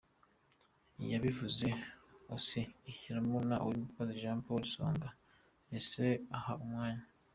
[1.03, 1.67] Iyabivuze
[2.35, 5.09] Osee ashyiramo na Uwimbabazi Jean Paul, Songa
[5.79, 7.03] Isaie aha umwanya